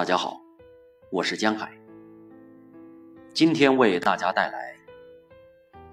[0.00, 0.40] 大家好，
[1.10, 1.70] 我是江海，
[3.34, 4.74] 今天为大家带来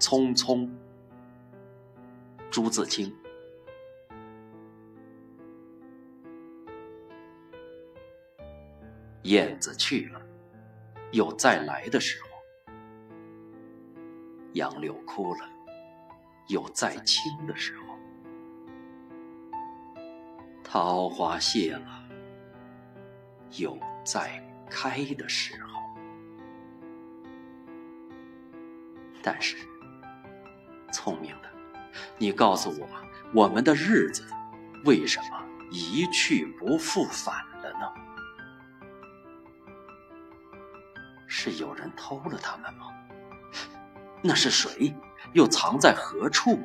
[0.00, 0.60] 匆匆》。
[2.50, 3.14] 朱自清。
[9.24, 10.22] 燕子去了，
[11.10, 12.28] 有再来的时候；
[14.54, 15.40] 杨柳枯了，
[16.46, 17.94] 有再青的时候；
[20.64, 22.08] 桃花谢了，
[23.58, 23.78] 有
[24.10, 25.68] 在开的时候。
[29.22, 29.58] 但是，
[30.90, 31.50] 聪明的，
[32.16, 32.88] 你告诉我，
[33.34, 34.24] 我们的日子
[34.86, 37.92] 为什么一去不复返了呢？
[41.26, 42.86] 是有人偷了他们吗？
[44.22, 44.94] 那是谁？
[45.34, 46.58] 又藏在何处？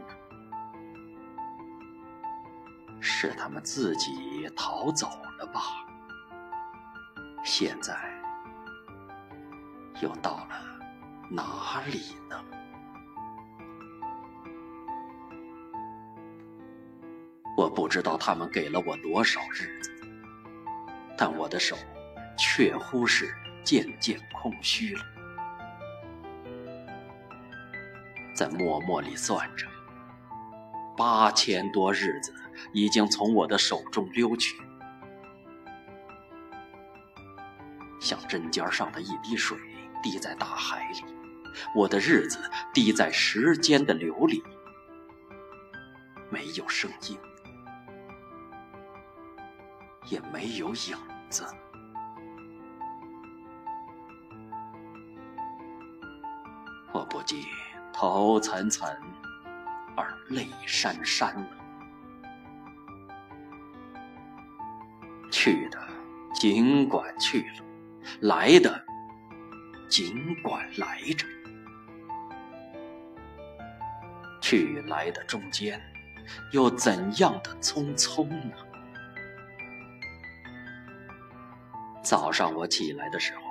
[3.02, 5.62] 是他们自己逃走了吧？
[7.44, 7.94] 现在
[10.02, 10.80] 又到了
[11.30, 12.42] 哪里呢？
[17.58, 19.92] 我不知道他们给了我多少日子，
[21.17, 21.76] 但我的手
[22.38, 25.04] 确乎是渐渐空虚了。
[28.36, 29.67] 在默默里算着，
[30.98, 32.34] 八千多日子
[32.72, 34.60] 已经从我的手中溜去，
[38.04, 39.58] 像针尖上的一滴水
[40.04, 41.06] 滴在大海里，
[41.73, 42.38] 我的日子
[42.73, 44.44] 滴在时间的流里，
[46.30, 47.18] 没有声音。
[50.10, 50.98] 也没有影
[51.30, 51.45] 子，
[56.92, 57.42] 我不禁
[57.94, 58.94] 头涔涔
[59.95, 61.48] 而泪潸潸了。
[65.32, 65.80] 去的
[66.36, 67.64] 尽管去了，
[68.22, 68.84] 来的
[69.90, 71.26] 尽管来着，
[74.42, 75.82] 去来的中间
[76.52, 78.55] 又怎样的匆匆呢？
[82.04, 83.42] 早上我起来的时候，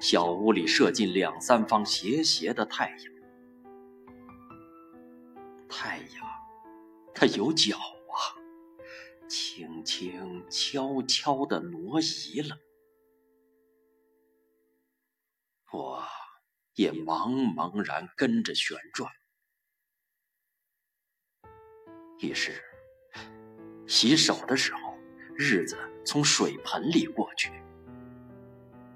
[0.00, 2.98] 小屋里射进两三方斜斜的太阳。
[5.68, 6.26] 太阳，
[7.14, 8.18] 它有脚啊，
[9.28, 12.56] 轻轻悄悄地挪移了。
[15.74, 16.00] 我
[16.74, 19.10] 也茫茫然跟着旋转。
[22.20, 22.62] 于是，
[23.84, 24.96] 洗手的时候，
[25.36, 25.76] 日子
[26.06, 27.50] 从水盆里过去。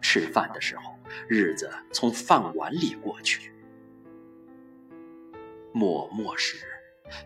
[0.01, 0.97] 吃饭的时候，
[1.29, 3.51] 日子从饭碗里过去；
[5.73, 6.65] 默默时，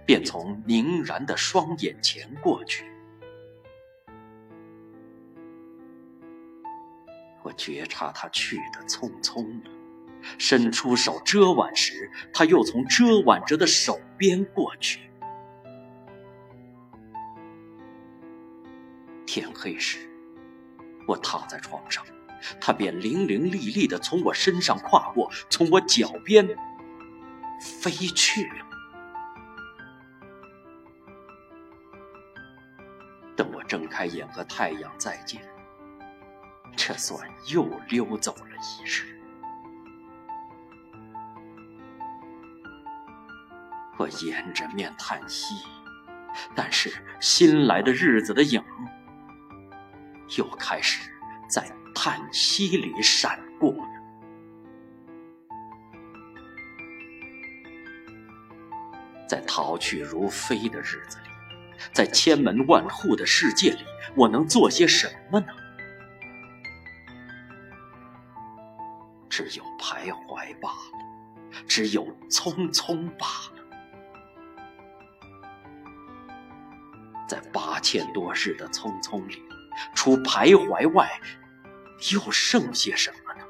[0.07, 2.91] 便从凝然的双眼前过去。
[7.53, 9.71] 觉察他去的匆匆了，
[10.39, 15.11] 伸出手遮挽时，他又从遮挽着的手边过去。
[19.27, 19.99] 天黑时，
[21.07, 22.05] 我躺在床上。
[22.61, 26.45] 他便伶伶俐俐地从我身上跨过，从我脚边
[27.61, 28.67] 飞去了。
[33.37, 35.41] 等我睁开眼和太阳再见，
[36.77, 39.19] 这算又溜走了一日。
[43.99, 45.55] 我掩着面叹息，
[46.55, 48.63] 但是新来的日子的影
[50.37, 51.11] 又开始
[51.49, 51.71] 在。
[51.95, 53.87] 叹息里闪过了，
[59.29, 61.29] 在逃去如飞的日子里，
[61.93, 63.85] 在千门万户的世界里，
[64.17, 65.47] 我能做些什么呢？
[69.33, 73.27] 只有徘徊罢了，只有匆匆罢
[73.57, 73.65] 了。
[77.27, 79.43] 在八千多日的匆匆里，
[79.95, 81.11] 除徘徊外，
[82.13, 83.41] 又剩些什么呢？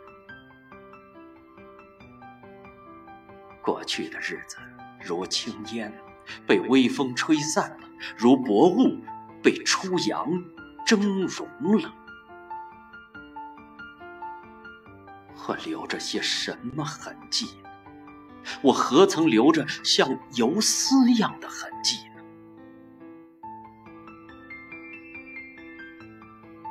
[3.60, 4.58] 过去的日子
[5.00, 5.92] 如轻烟，
[6.46, 9.00] 被微风吹散了；如薄雾，
[9.42, 10.30] 被初阳
[10.86, 11.48] 蒸融
[11.82, 11.92] 了。
[15.48, 17.48] 我留着些什么痕迹？
[18.60, 22.22] 我何曾留着像游丝一样的痕迹呢？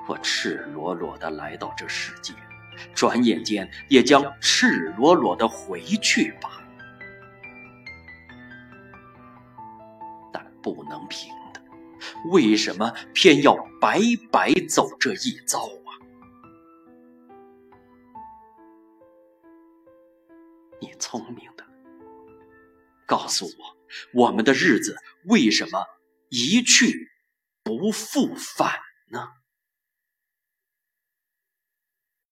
[0.08, 2.34] 我赤裸裸的来到这世界，
[2.94, 6.62] 转眼间也将赤裸裸的回去吧。
[10.32, 11.62] 但不能平的，
[12.32, 14.00] 为什么偏要白
[14.32, 15.70] 白走这一遭
[21.02, 21.66] 聪明的。
[23.06, 23.78] 告诉我，
[24.14, 24.96] 我们的日子
[25.26, 25.86] 为什么
[26.30, 27.10] 一去
[27.62, 28.80] 不复返
[29.12, 29.28] 呢？